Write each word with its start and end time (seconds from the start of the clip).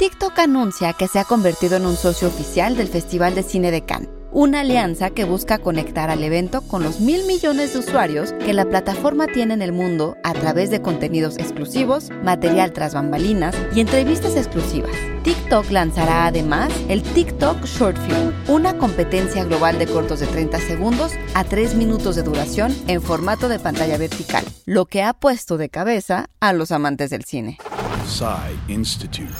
TikTok 0.00 0.38
anuncia 0.38 0.94
que 0.94 1.08
se 1.08 1.18
ha 1.18 1.26
convertido 1.26 1.76
en 1.76 1.84
un 1.84 1.94
socio 1.94 2.28
oficial 2.28 2.74
del 2.74 2.88
Festival 2.88 3.34
de 3.34 3.42
Cine 3.42 3.70
de 3.70 3.84
Cannes 3.84 4.19
una 4.32 4.60
alianza 4.60 5.10
que 5.10 5.24
busca 5.24 5.58
conectar 5.58 6.10
al 6.10 6.22
evento 6.22 6.62
con 6.62 6.82
los 6.82 7.00
mil 7.00 7.26
millones 7.26 7.72
de 7.72 7.80
usuarios 7.80 8.32
que 8.34 8.52
la 8.52 8.64
plataforma 8.64 9.26
tiene 9.26 9.54
en 9.54 9.62
el 9.62 9.72
mundo 9.72 10.16
a 10.22 10.32
través 10.32 10.70
de 10.70 10.82
contenidos 10.82 11.36
exclusivos, 11.38 12.10
material 12.22 12.72
tras 12.72 12.94
bambalinas 12.94 13.54
y 13.74 13.80
entrevistas 13.80 14.36
exclusivas. 14.36 14.92
TikTok 15.22 15.70
lanzará 15.70 16.26
además 16.26 16.72
el 16.88 17.02
TikTok 17.02 17.64
Short 17.64 17.98
Film, 17.98 18.32
una 18.48 18.78
competencia 18.78 19.44
global 19.44 19.78
de 19.78 19.86
cortos 19.86 20.20
de 20.20 20.26
30 20.26 20.58
segundos 20.60 21.12
a 21.34 21.44
3 21.44 21.74
minutos 21.74 22.16
de 22.16 22.22
duración 22.22 22.74
en 22.86 23.02
formato 23.02 23.48
de 23.48 23.58
pantalla 23.58 23.98
vertical, 23.98 24.44
lo 24.64 24.86
que 24.86 25.02
ha 25.02 25.12
puesto 25.12 25.58
de 25.58 25.68
cabeza 25.68 26.30
a 26.40 26.52
los 26.52 26.70
amantes 26.70 27.10
del 27.10 27.24
cine. 27.24 27.58
Institute. 28.68 29.34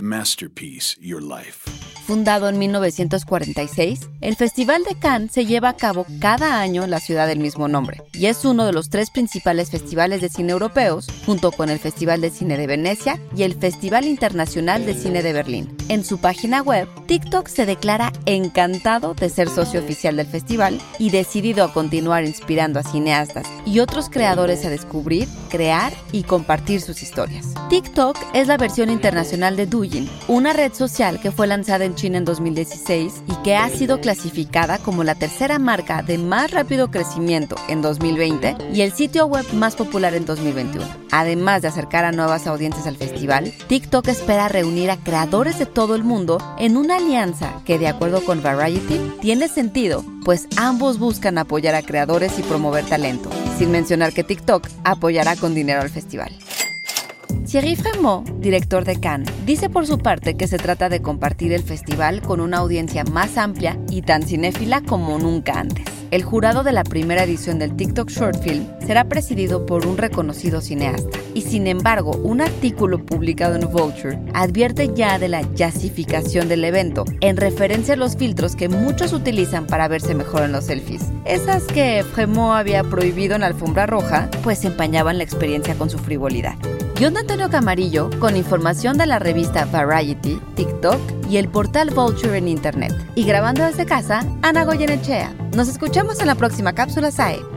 Masterpiece 0.00 0.96
Your 1.00 1.22
Life. 1.22 1.93
Fundado 2.06 2.50
en 2.50 2.58
1946, 2.58 4.10
el 4.20 4.36
Festival 4.36 4.84
de 4.84 4.94
Cannes 4.94 5.32
se 5.32 5.46
lleva 5.46 5.70
a 5.70 5.76
cabo 5.76 6.04
cada 6.20 6.60
año 6.60 6.84
en 6.84 6.90
la 6.90 7.00
ciudad 7.00 7.26
del 7.26 7.38
mismo 7.38 7.66
nombre 7.66 8.02
y 8.12 8.26
es 8.26 8.44
uno 8.44 8.66
de 8.66 8.74
los 8.74 8.90
tres 8.90 9.08
principales 9.08 9.70
festivales 9.70 10.20
de 10.20 10.28
cine 10.28 10.52
europeos, 10.52 11.06
junto 11.24 11.50
con 11.50 11.70
el 11.70 11.78
Festival 11.78 12.20
de 12.20 12.28
Cine 12.28 12.58
de 12.58 12.66
Venecia 12.66 13.18
y 13.34 13.44
el 13.44 13.54
Festival 13.54 14.04
Internacional 14.04 14.84
de 14.84 14.92
Cine 14.92 15.22
de 15.22 15.32
Berlín. 15.32 15.74
En 15.90 16.02
su 16.02 16.16
página 16.16 16.62
web, 16.62 16.88
TikTok 17.06 17.46
se 17.46 17.66
declara 17.66 18.10
encantado 18.24 19.12
de 19.12 19.28
ser 19.28 19.50
socio 19.50 19.80
oficial 19.80 20.16
del 20.16 20.26
festival 20.26 20.80
y 20.98 21.10
decidido 21.10 21.62
a 21.62 21.74
continuar 21.74 22.24
inspirando 22.24 22.80
a 22.80 22.82
cineastas 22.82 23.46
y 23.66 23.80
otros 23.80 24.08
creadores 24.08 24.64
a 24.64 24.70
descubrir, 24.70 25.28
crear 25.50 25.92
y 26.10 26.22
compartir 26.22 26.80
sus 26.80 27.02
historias. 27.02 27.52
TikTok 27.68 28.16
es 28.32 28.48
la 28.48 28.56
versión 28.56 28.88
internacional 28.88 29.56
de 29.56 29.66
Douyin, 29.66 30.08
una 30.26 30.54
red 30.54 30.72
social 30.72 31.20
que 31.20 31.30
fue 31.30 31.46
lanzada 31.46 31.84
en 31.84 31.94
China 31.94 32.16
en 32.16 32.24
2016 32.24 33.22
y 33.28 33.34
que 33.42 33.56
ha 33.56 33.68
sido 33.68 34.00
clasificada 34.00 34.78
como 34.78 35.04
la 35.04 35.14
tercera 35.14 35.58
marca 35.58 36.02
de 36.02 36.16
más 36.16 36.50
rápido 36.50 36.90
crecimiento 36.90 37.56
en 37.68 37.82
2020 37.82 38.56
y 38.72 38.80
el 38.80 38.92
sitio 38.92 39.26
web 39.26 39.44
más 39.52 39.76
popular 39.76 40.14
en 40.14 40.24
2021. 40.24 41.03
Además 41.16 41.62
de 41.62 41.68
acercar 41.68 42.04
a 42.04 42.10
nuevas 42.10 42.48
audiencias 42.48 42.88
al 42.88 42.96
festival, 42.96 43.52
TikTok 43.68 44.08
espera 44.08 44.48
reunir 44.48 44.90
a 44.90 44.96
creadores 44.96 45.60
de 45.60 45.64
todo 45.64 45.94
el 45.94 46.02
mundo 46.02 46.38
en 46.58 46.76
una 46.76 46.96
alianza 46.96 47.62
que, 47.64 47.78
de 47.78 47.86
acuerdo 47.86 48.24
con 48.24 48.42
Variety, 48.42 48.98
tiene 49.20 49.46
sentido, 49.46 50.04
pues 50.24 50.48
ambos 50.56 50.98
buscan 50.98 51.38
apoyar 51.38 51.76
a 51.76 51.82
creadores 51.82 52.36
y 52.40 52.42
promover 52.42 52.84
talento, 52.86 53.30
sin 53.56 53.70
mencionar 53.70 54.12
que 54.12 54.24
TikTok 54.24 54.66
apoyará 54.82 55.36
con 55.36 55.54
dinero 55.54 55.82
al 55.82 55.90
festival. 55.90 56.32
Thierry 57.48 57.76
Fremont, 57.76 58.28
director 58.40 58.84
de 58.84 58.98
Cannes, 58.98 59.32
dice 59.46 59.70
por 59.70 59.86
su 59.86 59.98
parte 59.98 60.34
que 60.34 60.48
se 60.48 60.58
trata 60.58 60.88
de 60.88 61.00
compartir 61.00 61.52
el 61.52 61.62
festival 61.62 62.22
con 62.22 62.40
una 62.40 62.56
audiencia 62.56 63.04
más 63.04 63.38
amplia 63.38 63.78
y 63.88 64.02
tan 64.02 64.24
cinéfila 64.24 64.80
como 64.80 65.16
nunca 65.20 65.60
antes. 65.60 65.93
El 66.14 66.22
jurado 66.22 66.62
de 66.62 66.70
la 66.70 66.84
primera 66.84 67.24
edición 67.24 67.58
del 67.58 67.74
TikTok 67.74 68.08
Short 68.08 68.40
Film 68.40 68.68
será 68.86 69.08
presidido 69.08 69.66
por 69.66 69.84
un 69.84 69.98
reconocido 69.98 70.60
cineasta. 70.60 71.18
Y 71.34 71.40
sin 71.40 71.66
embargo, 71.66 72.12
un 72.22 72.40
artículo 72.40 73.04
publicado 73.04 73.56
en 73.56 73.68
Vulture 73.68 74.20
advierte 74.32 74.92
ya 74.94 75.18
de 75.18 75.26
la 75.26 75.42
jazzificación 75.56 76.48
del 76.48 76.62
evento, 76.62 77.04
en 77.20 77.36
referencia 77.36 77.94
a 77.94 77.96
los 77.96 78.16
filtros 78.16 78.54
que 78.54 78.68
muchos 78.68 79.12
utilizan 79.12 79.66
para 79.66 79.88
verse 79.88 80.14
mejor 80.14 80.44
en 80.44 80.52
los 80.52 80.66
selfies. 80.66 81.02
Esas 81.24 81.64
que 81.64 82.04
Fremont 82.14 82.60
había 82.60 82.84
prohibido 82.84 83.34
en 83.34 83.40
la 83.40 83.48
alfombra 83.48 83.86
roja, 83.86 84.30
pues 84.44 84.64
empañaban 84.64 85.18
la 85.18 85.24
experiencia 85.24 85.74
con 85.74 85.90
su 85.90 85.98
frivolidad. 85.98 86.54
Yo 86.94 87.08
Antonio 87.08 87.50
Camarillo 87.50 88.08
con 88.20 88.36
información 88.36 88.96
de 88.98 89.06
la 89.06 89.18
revista 89.18 89.64
Variety, 89.64 90.38
TikTok 90.54 91.00
y 91.28 91.38
el 91.38 91.48
portal 91.48 91.90
Vulture 91.90 92.38
en 92.38 92.46
Internet. 92.46 92.94
Y 93.16 93.24
grabando 93.24 93.64
desde 93.64 93.84
casa, 93.84 94.24
Ana 94.42 94.64
Goyenechea. 94.64 95.43
Nos 95.54 95.68
escuchamos 95.68 96.18
en 96.18 96.26
la 96.26 96.34
próxima 96.34 96.72
cápsula 96.72 97.12
SAE. 97.12 97.53